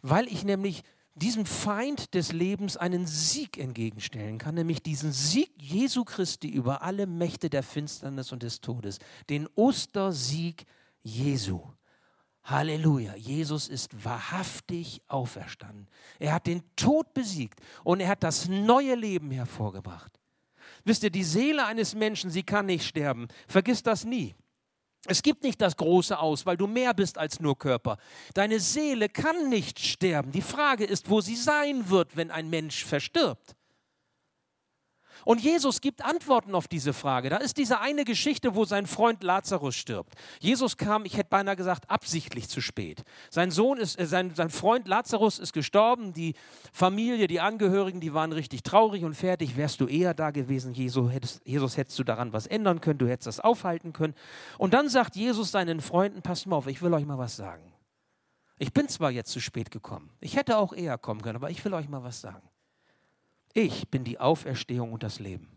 [0.00, 0.84] Weil ich nämlich
[1.16, 7.06] diesem Feind des Lebens einen Sieg entgegenstellen kann, nämlich diesen Sieg Jesu Christi über alle
[7.06, 10.64] Mächte der Finsternis und des Todes, den Ostersieg
[11.02, 11.62] Jesu.
[12.44, 15.88] Halleluja, Jesus ist wahrhaftig auferstanden.
[16.18, 20.18] Er hat den Tod besiegt und er hat das neue Leben hervorgebracht.
[20.84, 23.28] Wisst ihr, die Seele eines Menschen, sie kann nicht sterben.
[23.46, 24.34] Vergiss das nie.
[25.06, 27.98] Es gibt nicht das große Aus, weil du mehr bist als nur Körper.
[28.34, 30.30] Deine Seele kann nicht sterben.
[30.30, 33.56] Die Frage ist, wo sie sein wird, wenn ein Mensch verstirbt.
[35.24, 37.30] Und Jesus gibt Antworten auf diese Frage.
[37.30, 40.14] Da ist diese eine Geschichte, wo sein Freund Lazarus stirbt.
[40.40, 43.02] Jesus kam, ich hätte beinahe gesagt, absichtlich zu spät.
[43.30, 46.12] Sein Sohn ist, äh, sein, sein Freund Lazarus ist gestorben.
[46.12, 46.34] Die
[46.72, 49.56] Familie, die Angehörigen, die waren richtig traurig und fertig.
[49.56, 53.08] Wärst du eher da gewesen, Jesus, hättest, Jesus, hättest du daran was ändern können, du
[53.08, 54.14] hättest das aufhalten können.
[54.58, 57.72] Und dann sagt Jesus seinen Freunden, passt mal auf, ich will euch mal was sagen.
[58.58, 61.64] Ich bin zwar jetzt zu spät gekommen, ich hätte auch eher kommen können, aber ich
[61.64, 62.48] will euch mal was sagen.
[63.54, 65.48] Ich bin die Auferstehung und das Leben.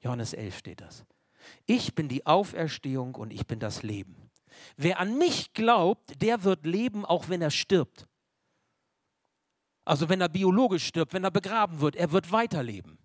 [0.00, 1.04] Johannes 11 steht das.
[1.66, 4.30] Ich bin die Auferstehung und ich bin das Leben.
[4.76, 8.06] Wer an mich glaubt, der wird leben, auch wenn er stirbt.
[9.84, 12.98] Also wenn er biologisch stirbt, wenn er begraben wird, er wird weiterleben.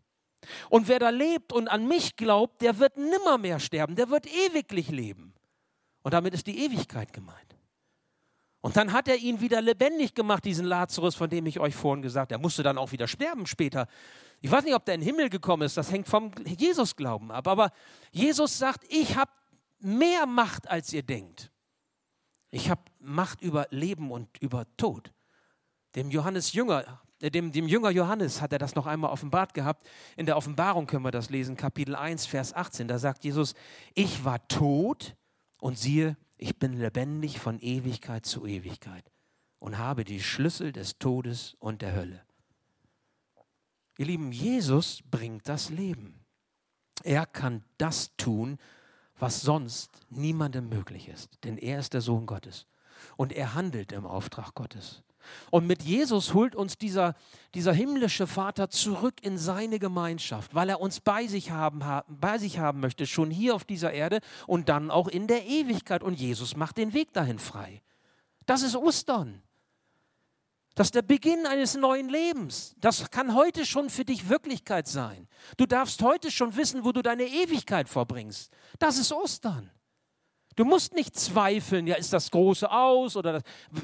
[0.69, 4.89] Und wer da lebt und an mich glaubt, der wird nimmermehr sterben, der wird ewiglich
[4.89, 5.33] leben.
[6.01, 7.50] Und damit ist die Ewigkeit gemeint.
[8.61, 12.03] Und dann hat er ihn wieder lebendig gemacht, diesen Lazarus, von dem ich euch vorhin
[12.03, 12.39] gesagt habe.
[12.39, 13.87] Er musste dann auch wieder sterben später.
[14.39, 17.47] Ich weiß nicht, ob der in den Himmel gekommen ist, das hängt vom Jesus-Glauben ab.
[17.47, 17.71] Aber
[18.11, 19.31] Jesus sagt, ich habe
[19.79, 21.51] mehr Macht, als ihr denkt.
[22.51, 25.11] Ich habe Macht über Leben und über Tod.
[25.95, 29.87] Dem Johannes Jünger, äh, dem, dem Jünger Johannes hat er das noch einmal offenbart gehabt.
[30.17, 32.87] In der Offenbarung können wir das lesen, Kapitel 1, Vers 18.
[32.87, 33.55] Da sagt Jesus,
[33.95, 35.15] ich war tot
[35.59, 39.05] und siehe, ich bin lebendig von Ewigkeit zu Ewigkeit
[39.59, 42.25] und habe die Schlüssel des Todes und der Hölle.
[43.99, 46.25] Ihr Lieben, Jesus bringt das Leben.
[47.03, 48.57] Er kann das tun,
[49.19, 52.65] was sonst niemandem möglich ist, denn er ist der Sohn Gottes
[53.17, 55.03] und er handelt im Auftrag Gottes.
[55.49, 57.15] Und mit Jesus holt uns dieser,
[57.53, 62.59] dieser himmlische Vater zurück in seine Gemeinschaft, weil er uns bei sich, haben, bei sich
[62.59, 66.03] haben möchte, schon hier auf dieser Erde und dann auch in der Ewigkeit.
[66.03, 67.81] Und Jesus macht den Weg dahin frei.
[68.45, 69.41] Das ist Ostern.
[70.75, 72.75] Das ist der Beginn eines neuen Lebens.
[72.79, 75.27] Das kann heute schon für dich Wirklichkeit sein.
[75.57, 78.51] Du darfst heute schon wissen, wo du deine Ewigkeit verbringst.
[78.79, 79.69] Das ist Ostern.
[80.55, 83.41] Du musst nicht zweifeln, ja, ist das große aus oder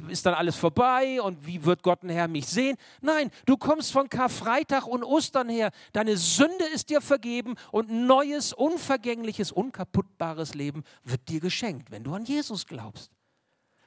[0.09, 2.77] ist dann alles vorbei und wie wird Gott und Herr mich sehen?
[3.01, 5.71] Nein, du kommst von Karfreitag und Ostern her.
[5.93, 12.13] Deine Sünde ist dir vergeben und neues, unvergängliches, unkaputtbares Leben wird dir geschenkt, wenn du
[12.13, 13.11] an Jesus glaubst.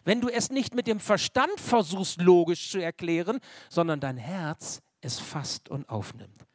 [0.04, 5.18] Wenn du es nicht mit dem Verstand versuchst, logisch zu erklären, sondern dein Herz es
[5.18, 6.46] fasst und aufnimmt.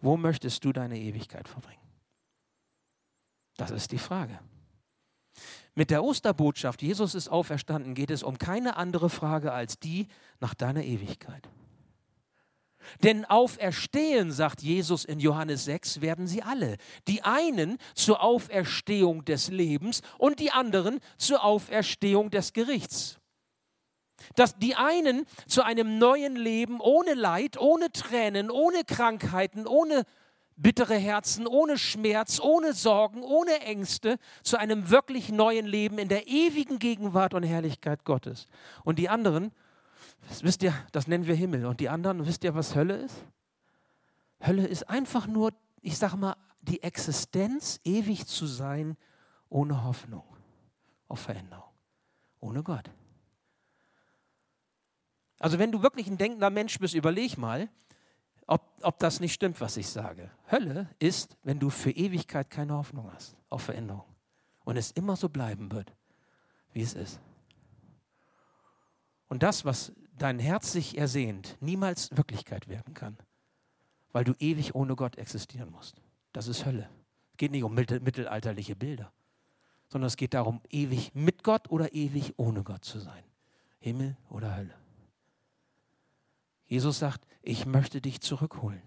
[0.00, 1.78] Wo möchtest du deine Ewigkeit verbringen?
[3.56, 4.40] Das ist die Frage.
[5.74, 10.06] Mit der Osterbotschaft, Jesus ist auferstanden, geht es um keine andere Frage als die
[10.40, 11.48] nach deiner Ewigkeit.
[13.02, 16.76] Denn auferstehen, sagt Jesus in Johannes 6, werden sie alle.
[17.08, 23.18] Die einen zur Auferstehung des Lebens und die anderen zur Auferstehung des Gerichts.
[24.36, 30.04] Dass die einen zu einem neuen Leben ohne Leid, ohne Tränen, ohne Krankheiten, ohne
[30.56, 36.28] bittere Herzen, ohne Schmerz, ohne Sorgen, ohne Ängste, zu einem wirklich neuen Leben in der
[36.28, 38.48] ewigen Gegenwart und Herrlichkeit Gottes.
[38.84, 39.52] Und die anderen,
[40.40, 41.66] wisst ihr, das nennen wir Himmel.
[41.66, 43.24] Und die anderen, wisst ihr, was Hölle ist?
[44.40, 48.96] Hölle ist einfach nur, ich sage mal, die Existenz, ewig zu sein,
[49.48, 50.24] ohne Hoffnung
[51.08, 51.72] auf Veränderung,
[52.40, 52.90] ohne Gott.
[55.38, 57.68] Also wenn du wirklich ein denkender Mensch bist, überleg mal,
[58.52, 60.30] ob, ob das nicht stimmt, was ich sage.
[60.50, 64.04] Hölle ist, wenn du für Ewigkeit keine Hoffnung hast auf Veränderung
[64.64, 65.94] und es immer so bleiben wird,
[66.74, 67.18] wie es ist.
[69.28, 73.16] Und das, was dein Herz sich ersehnt, niemals Wirklichkeit werden kann,
[74.12, 76.02] weil du ewig ohne Gott existieren musst.
[76.34, 76.90] Das ist Hölle.
[77.30, 79.10] Es geht nicht um mittelalterliche Bilder,
[79.88, 83.24] sondern es geht darum, ewig mit Gott oder ewig ohne Gott zu sein.
[83.78, 84.74] Himmel oder Hölle.
[86.72, 88.80] Jesus sagt, ich möchte dich zurückholen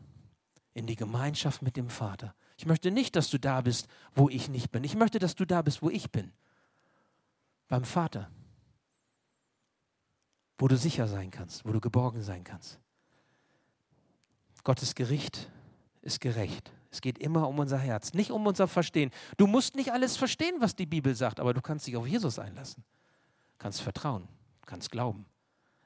[0.73, 2.33] in die Gemeinschaft mit dem Vater.
[2.57, 4.83] Ich möchte nicht, dass du da bist, wo ich nicht bin.
[4.83, 6.33] Ich möchte, dass du da bist, wo ich bin.
[7.67, 8.31] Beim Vater.
[10.57, 12.79] Wo du sicher sein kannst, wo du geborgen sein kannst.
[14.63, 15.51] Gottes Gericht
[16.01, 16.71] ist gerecht.
[16.89, 19.11] Es geht immer um unser Herz, nicht um unser Verstehen.
[19.37, 22.39] Du musst nicht alles verstehen, was die Bibel sagt, aber du kannst dich auf Jesus
[22.39, 22.83] einlassen.
[22.83, 24.27] Du kannst vertrauen,
[24.65, 25.27] kannst glauben.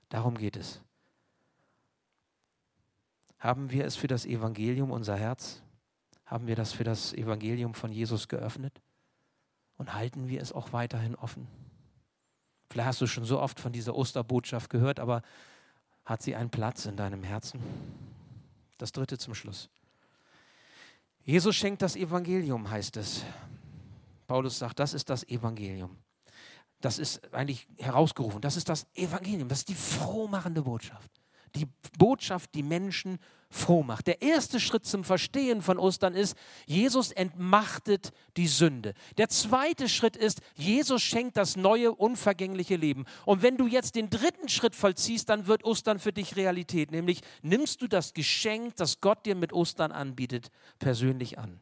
[0.08, 0.80] Darum geht es.
[3.39, 5.62] Haben wir es für das Evangelium, unser Herz?
[6.25, 8.82] Haben wir das für das Evangelium von Jesus geöffnet?
[9.78, 11.47] Und halten wir es auch weiterhin offen?
[12.69, 15.23] Vielleicht hast du schon so oft von dieser Osterbotschaft gehört, aber
[16.04, 17.62] hat sie einen Platz in deinem Herzen?
[18.78, 19.69] Das dritte zum Schluss.
[21.23, 23.23] Jesus schenkt das Evangelium, heißt es.
[24.28, 25.97] Paulus sagt, das ist das Evangelium.
[26.82, 28.41] Das ist eigentlich herausgerufen.
[28.41, 29.47] Das ist das Evangelium.
[29.47, 31.18] Das ist die frohmachende Botschaft
[31.56, 34.08] die Botschaft, die Menschen froh macht.
[34.08, 38.94] Der erste Schritt zum Verstehen von Ostern ist, Jesus entmachtet die Sünde.
[39.18, 43.06] Der zweite Schritt ist, Jesus schenkt das neue, unvergängliche Leben.
[43.26, 47.22] Und wenn du jetzt den dritten Schritt vollziehst, dann wird Ostern für dich Realität, nämlich
[47.42, 51.60] nimmst du das Geschenk, das Gott dir mit Ostern anbietet, persönlich an.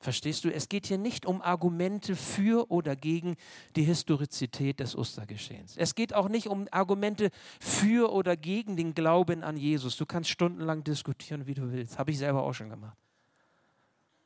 [0.00, 0.52] Verstehst du?
[0.52, 3.36] Es geht hier nicht um Argumente für oder gegen
[3.76, 5.76] die Historizität des Ostergeschehens.
[5.76, 7.28] Es geht auch nicht um Argumente
[7.60, 9.98] für oder gegen den Glauben an Jesus.
[9.98, 11.98] Du kannst stundenlang diskutieren, wie du willst.
[11.98, 12.96] Habe ich selber auch schon gemacht.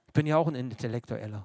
[0.07, 1.45] Ich bin ja auch ein Intellektueller.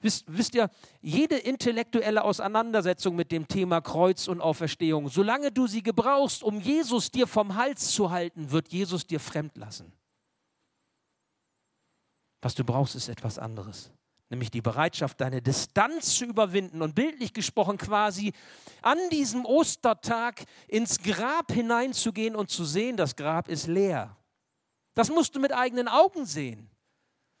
[0.00, 0.70] Wisst, wisst ihr,
[1.02, 7.10] jede intellektuelle Auseinandersetzung mit dem Thema Kreuz und Auferstehung, solange du sie gebrauchst, um Jesus
[7.10, 9.92] dir vom Hals zu halten, wird Jesus dir fremd lassen.
[12.46, 13.90] Was du brauchst, ist etwas anderes.
[14.30, 18.32] Nämlich die Bereitschaft, deine Distanz zu überwinden und bildlich gesprochen quasi
[18.82, 24.16] an diesem Ostertag ins Grab hineinzugehen und zu sehen, das Grab ist leer.
[24.94, 26.70] Das musst du mit eigenen Augen sehen.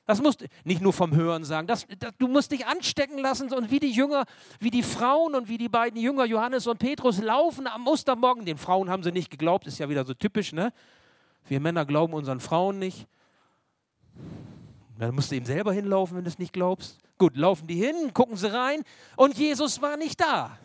[0.06, 1.68] Das musst nicht nur vom Hören sagen.
[1.68, 4.24] Das, das, du musst dich anstecken lassen und wie die Jünger,
[4.58, 8.44] wie die Frauen und wie die beiden Jünger Johannes und Petrus laufen am Ostermorgen.
[8.44, 10.72] Den Frauen haben sie nicht geglaubt, ist ja wieder so typisch, ne?
[11.46, 13.06] Wir Männer glauben unseren Frauen nicht.
[14.98, 16.98] Dann musst du eben selber hinlaufen, wenn du es nicht glaubst.
[17.18, 18.82] Gut, laufen die hin, gucken sie rein
[19.16, 20.58] und Jesus war nicht da.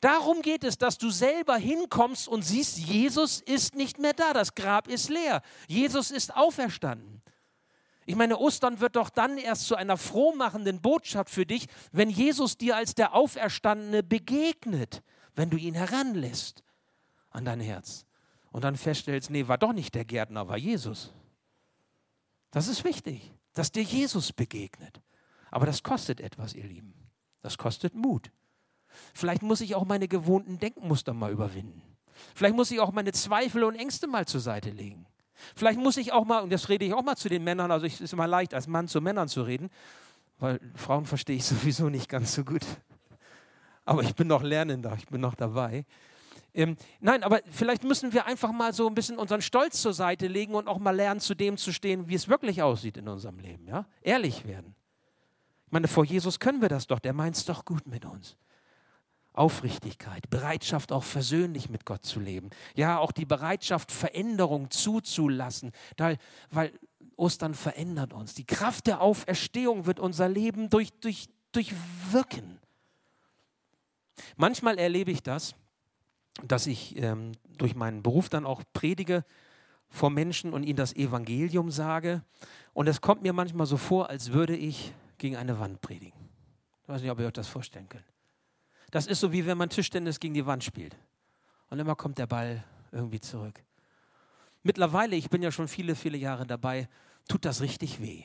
[0.00, 4.54] Darum geht es, dass du selber hinkommst und siehst, Jesus ist nicht mehr da, das
[4.54, 5.42] Grab ist leer.
[5.66, 7.20] Jesus ist auferstanden.
[8.06, 12.56] Ich meine, Ostern wird doch dann erst zu einer frohmachenden Botschaft für dich, wenn Jesus
[12.56, 15.02] dir als der Auferstandene begegnet,
[15.34, 16.62] wenn du ihn heranlässt
[17.30, 18.06] an dein Herz
[18.50, 21.12] und dann feststellst, nee, war doch nicht der Gärtner, war Jesus.
[22.50, 25.00] Das ist wichtig, dass dir Jesus begegnet.
[25.50, 26.94] Aber das kostet etwas, ihr Lieben.
[27.40, 28.30] Das kostet Mut.
[29.14, 31.82] Vielleicht muss ich auch meine gewohnten Denkmuster mal überwinden.
[32.34, 35.06] Vielleicht muss ich auch meine Zweifel und Ängste mal zur Seite legen.
[35.54, 37.86] Vielleicht muss ich auch mal, und das rede ich auch mal zu den Männern, also
[37.86, 39.70] es ist immer leicht, als Mann zu Männern zu reden,
[40.38, 42.64] weil Frauen verstehe ich sowieso nicht ganz so gut.
[43.84, 45.86] Aber ich bin noch Lernender, ich bin noch dabei.
[46.58, 50.26] Ähm, nein, aber vielleicht müssen wir einfach mal so ein bisschen unseren Stolz zur Seite
[50.26, 53.38] legen und auch mal lernen, zu dem zu stehen, wie es wirklich aussieht in unserem
[53.38, 53.68] Leben.
[53.68, 53.86] Ja?
[54.02, 54.74] Ehrlich werden.
[55.66, 58.36] Ich meine, vor Jesus können wir das doch, der meint es doch gut mit uns.
[59.34, 62.50] Aufrichtigkeit, Bereitschaft auch versöhnlich mit Gott zu leben.
[62.74, 65.70] Ja, auch die Bereitschaft, Veränderung zuzulassen,
[66.50, 66.72] weil
[67.14, 68.34] Ostern verändert uns.
[68.34, 72.58] Die Kraft der Auferstehung wird unser Leben durch, durch, durchwirken.
[74.36, 75.54] Manchmal erlebe ich das,
[76.42, 79.24] dass ich ähm, durch meinen Beruf dann auch predige
[79.88, 82.22] vor Menschen und ihnen das Evangelium sage.
[82.72, 86.18] Und es kommt mir manchmal so vor, als würde ich gegen eine Wand predigen.
[86.82, 88.04] Ich weiß nicht, ob ihr euch das vorstellen könnt.
[88.90, 90.96] Das ist so, wie wenn man Tischtennis gegen die Wand spielt.
[91.70, 93.62] Und immer kommt der Ball irgendwie zurück.
[94.62, 96.88] Mittlerweile, ich bin ja schon viele, viele Jahre dabei,
[97.28, 98.24] tut das richtig weh.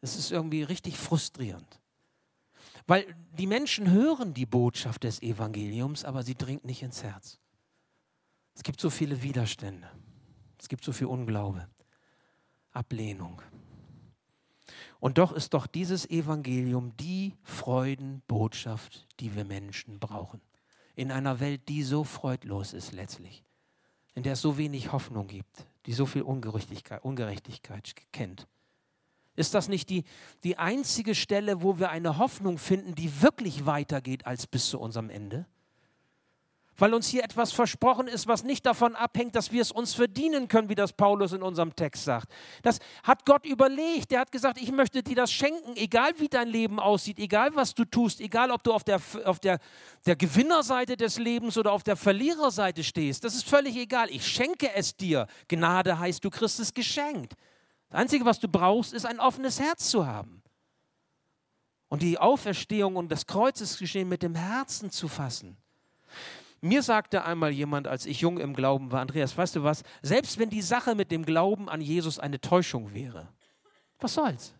[0.00, 1.80] Es ist irgendwie richtig frustrierend.
[2.88, 7.38] Weil die Menschen hören die Botschaft des Evangeliums, aber sie dringt nicht ins Herz.
[8.54, 9.88] Es gibt so viele Widerstände.
[10.58, 11.68] Es gibt so viel Unglaube,
[12.72, 13.42] Ablehnung.
[15.00, 20.40] Und doch ist doch dieses Evangelium die Freudenbotschaft, die wir Menschen brauchen.
[20.96, 23.44] In einer Welt, die so freudlos ist letztlich,
[24.14, 28.48] in der es so wenig Hoffnung gibt, die so viel Ungerechtigkeit, Ungerechtigkeit kennt.
[29.38, 30.04] Ist das nicht die,
[30.42, 35.10] die einzige Stelle, wo wir eine Hoffnung finden, die wirklich weitergeht als bis zu unserem
[35.10, 35.46] Ende?
[36.76, 40.46] Weil uns hier etwas versprochen ist, was nicht davon abhängt, dass wir es uns verdienen
[40.46, 42.28] können, wie das Paulus in unserem Text sagt.
[42.62, 44.12] Das hat Gott überlegt.
[44.12, 47.74] Er hat gesagt, ich möchte dir das schenken, egal wie dein Leben aussieht, egal was
[47.74, 49.58] du tust, egal ob du auf der, auf der,
[50.06, 53.24] der Gewinnerseite des Lebens oder auf der Verliererseite stehst.
[53.24, 54.08] Das ist völlig egal.
[54.10, 55.26] Ich schenke es dir.
[55.48, 57.34] Gnade heißt, du kriegst es geschenkt.
[57.90, 60.42] Das Einzige, was du brauchst, ist ein offenes Herz zu haben.
[61.88, 65.56] Und die Auferstehung und das Kreuzesgeschehen mit dem Herzen zu fassen.
[66.60, 70.38] Mir sagte einmal jemand, als ich jung im Glauben war, Andreas, weißt du was, selbst
[70.38, 73.28] wenn die Sache mit dem Glauben an Jesus eine Täuschung wäre,
[74.00, 74.54] was soll's?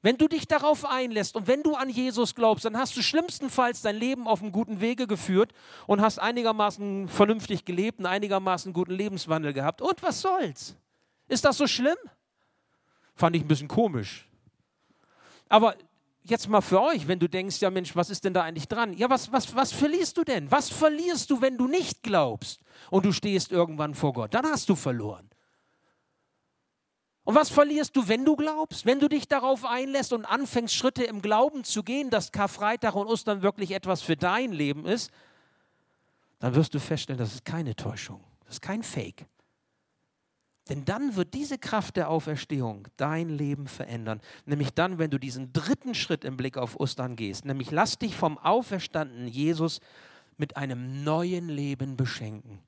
[0.00, 3.80] Wenn du dich darauf einlässt und wenn du an Jesus glaubst, dann hast du schlimmstenfalls
[3.82, 5.52] dein Leben auf einem guten Wege geführt
[5.86, 9.80] und hast einigermaßen vernünftig gelebt, einen einigermaßen guten Lebenswandel gehabt.
[9.80, 10.76] Und was soll's?
[11.26, 11.96] Ist das so schlimm?
[13.14, 14.28] Fand ich ein bisschen komisch.
[15.48, 15.76] Aber
[16.24, 18.92] jetzt mal für euch, wenn du denkst, ja Mensch, was ist denn da eigentlich dran?
[18.94, 20.50] Ja, was, was, was verlierst du denn?
[20.50, 24.34] Was verlierst du, wenn du nicht glaubst und du stehst irgendwann vor Gott?
[24.34, 25.30] Dann hast du verloren.
[27.24, 28.84] Und was verlierst du, wenn du glaubst?
[28.84, 33.06] Wenn du dich darauf einlässt und anfängst, Schritte im Glauben zu gehen, dass Karfreitag und
[33.06, 35.10] Ostern wirklich etwas für dein Leben ist,
[36.38, 39.26] dann wirst du feststellen, das ist keine Täuschung, das ist kein Fake.
[40.68, 44.20] Denn dann wird diese Kraft der Auferstehung dein Leben verändern.
[44.46, 47.44] Nämlich dann, wenn du diesen dritten Schritt im Blick auf Ostern gehst.
[47.44, 49.80] Nämlich lass dich vom auferstandenen Jesus
[50.38, 52.60] mit einem neuen Leben beschenken.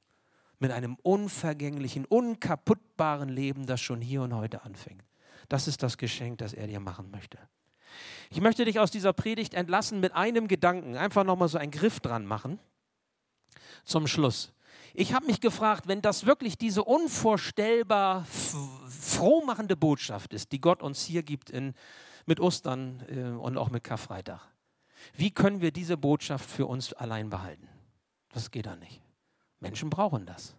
[0.59, 5.03] Mit einem unvergänglichen, unkaputtbaren Leben, das schon hier und heute anfängt.
[5.49, 7.39] Das ist das Geschenk, das er dir machen möchte.
[8.31, 10.97] Ich möchte dich aus dieser Predigt entlassen mit einem Gedanken.
[10.97, 12.59] Einfach nochmal so einen Griff dran machen.
[13.85, 14.53] Zum Schluss.
[14.99, 21.05] Ich habe mich gefragt, wenn das wirklich diese unvorstellbar frohmachende Botschaft ist, die Gott uns
[21.05, 21.75] hier gibt in,
[22.25, 24.41] mit Ostern äh, und auch mit Karfreitag,
[25.13, 27.69] wie können wir diese Botschaft für uns allein behalten?
[28.33, 29.03] Das geht da nicht.
[29.61, 30.57] Menschen brauchen das.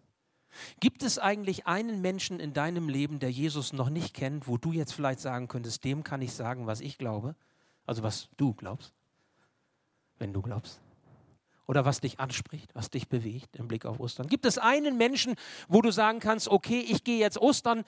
[0.79, 4.71] Gibt es eigentlich einen Menschen in deinem Leben, der Jesus noch nicht kennt, wo du
[4.71, 7.35] jetzt vielleicht sagen könntest, dem kann ich sagen, was ich glaube?
[7.87, 8.93] Also was du glaubst,
[10.19, 10.79] wenn du glaubst?
[11.67, 14.27] Oder was dich anspricht, was dich bewegt im Blick auf Ostern?
[14.27, 15.35] Gibt es einen Menschen,
[15.67, 17.83] wo du sagen kannst, okay, ich gehe jetzt Ostern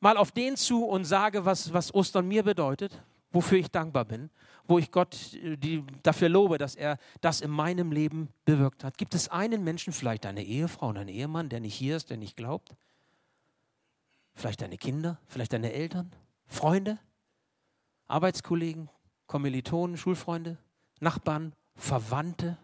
[0.00, 4.30] mal auf den zu und sage, was, was Ostern mir bedeutet, wofür ich dankbar bin,
[4.66, 8.98] wo ich Gott äh, die, dafür lobe, dass er das in meinem Leben bewirkt hat?
[8.98, 12.16] Gibt es einen Menschen, vielleicht eine Ehefrau und einen Ehemann, der nicht hier ist, der
[12.16, 12.74] nicht glaubt?
[14.34, 16.10] Vielleicht deine Kinder, vielleicht deine Eltern,
[16.46, 16.98] Freunde,
[18.08, 18.88] Arbeitskollegen,
[19.26, 20.58] Kommilitonen, Schulfreunde,
[21.00, 22.58] Nachbarn, Verwandte,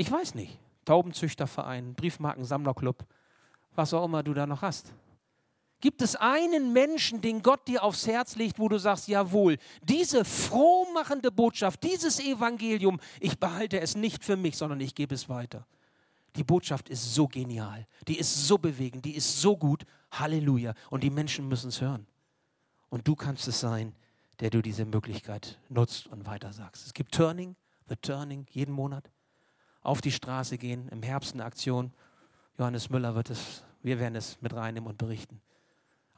[0.00, 0.58] ich weiß nicht.
[0.86, 3.04] Taubenzüchterverein, Briefmarkensammlerclub,
[3.74, 4.94] was auch immer du da noch hast.
[5.80, 10.24] Gibt es einen Menschen, den Gott dir aufs Herz legt, wo du sagst, jawohl, diese
[10.24, 15.66] frohmachende Botschaft, dieses Evangelium, ich behalte es nicht für mich, sondern ich gebe es weiter.
[16.36, 19.84] Die Botschaft ist so genial, die ist so bewegend, die ist so gut.
[20.12, 20.74] Halleluja.
[20.88, 22.06] Und die Menschen müssen es hören.
[22.88, 23.94] Und du kannst es sein,
[24.40, 26.86] der du diese Möglichkeit nutzt und weitersagst.
[26.86, 27.54] Es gibt Turning,
[27.88, 29.10] The Turning, jeden Monat
[29.82, 31.92] auf die Straße gehen, im Herbst eine Aktion.
[32.58, 35.40] Johannes Müller wird es, wir werden es mit reinnehmen und berichten.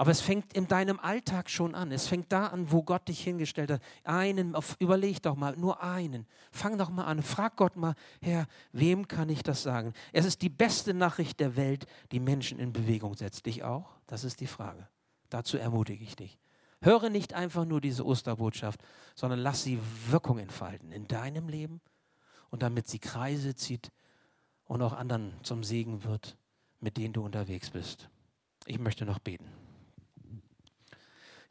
[0.02, 1.92] Aber es fängt in deinem Alltag schon an.
[1.92, 3.82] Es fängt da an, wo Gott dich hingestellt hat.
[4.02, 6.26] Einen, überleg doch mal, nur einen.
[6.50, 7.22] Fang doch mal an.
[7.22, 9.92] Frag Gott mal, Herr, wem kann ich das sagen?
[10.12, 13.46] Es ist die beste Nachricht der Welt, die Menschen in Bewegung setzt.
[13.46, 13.90] Dich auch?
[14.08, 14.88] Das ist die Frage.
[15.28, 16.36] Dazu ermutige ich dich.
[16.80, 18.82] Höre nicht einfach nur diese Osterbotschaft,
[19.14, 21.80] sondern lass sie Wirkung entfalten in deinem Leben
[22.53, 23.90] und damit sie Kreise zieht
[24.66, 26.36] und auch anderen zum Segen wird,
[26.78, 28.09] mit denen du unterwegs bist.
[28.66, 29.48] Ich möchte noch beten.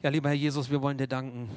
[0.00, 1.50] Ja, lieber Herr Jesus, wir wollen dir danken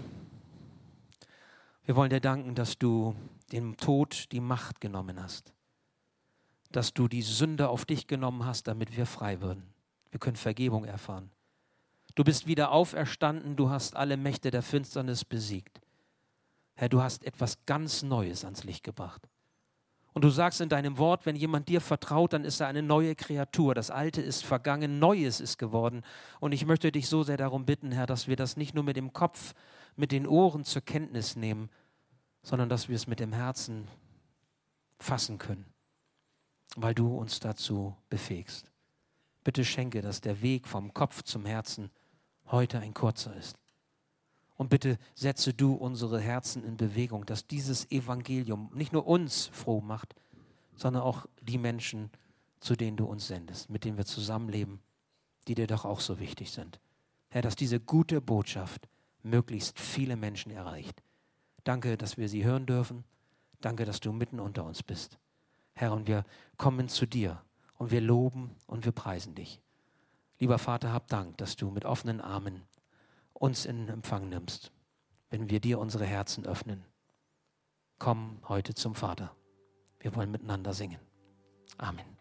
[1.86, 3.16] Wir wollen dir danken, dass du
[3.52, 5.54] dem Tod die Macht genommen hast,
[6.72, 9.64] dass du die Sünde auf dich genommen hast, damit wir frei würden.
[10.10, 11.30] Wir können Vergebung erfahren.
[12.16, 15.80] Du bist wieder auferstanden, du hast alle Mächte der Finsternis besiegt.
[16.74, 19.28] Herr, du hast etwas ganz Neues ans Licht gebracht.
[20.16, 23.16] Und du sagst in deinem Wort, wenn jemand dir vertraut, dann ist er eine neue
[23.16, 23.76] Kreatur.
[23.76, 26.04] Das Alte ist vergangen, Neues ist geworden.
[26.40, 28.96] Und ich möchte dich so sehr darum bitten, Herr, dass wir das nicht nur mit
[28.96, 29.54] dem Kopf,
[29.98, 31.70] mit den Ohren zur Kenntnis nehmen,
[32.44, 33.90] sondern dass wir es mit dem Herzen
[35.00, 35.66] fassen können,
[36.78, 38.72] weil du uns dazu befähigst.
[39.44, 41.92] Bitte schenke, dass der Weg vom Kopf zum Herzen
[42.46, 43.58] heute ein kurzer ist.
[44.58, 49.82] Und bitte setze du unsere Herzen in Bewegung, dass dieses Evangelium nicht nur uns froh
[49.82, 50.16] macht,
[50.76, 52.10] sondern auch die Menschen,
[52.60, 54.80] zu denen du uns sendest, mit denen wir zusammenleben,
[55.48, 56.80] die dir doch auch so wichtig sind.
[57.30, 58.88] Herr, dass diese gute Botschaft
[59.24, 61.04] möglichst viele Menschen erreicht.
[61.64, 63.04] Danke, dass wir sie hören dürfen.
[63.60, 65.18] Danke, dass du mitten unter uns bist.
[65.74, 66.24] Herr, und wir
[66.58, 67.42] kommen zu dir
[67.78, 69.60] und wir loben und wir preisen dich.
[70.40, 72.62] Lieber Vater, hab Dank, dass du mit offenen Armen
[73.40, 74.72] uns in Empfang nimmst,
[75.30, 76.86] wenn wir dir unsere Herzen öffnen.
[78.00, 79.36] Komm heute zum Vater.
[80.00, 81.00] Wir wollen miteinander singen.
[81.78, 82.15] Amen.